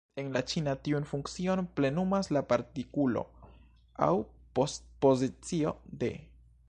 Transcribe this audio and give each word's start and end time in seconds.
En 0.21 0.29
la 0.35 0.41
ĉina, 0.51 0.71
tiun 0.85 1.03
funkcion 1.09 1.61
plenumas 1.79 2.31
la 2.37 2.43
partikulo, 2.53 3.23
aŭ 4.07 4.11
postpozicio, 4.61 5.75
de. 6.05 6.11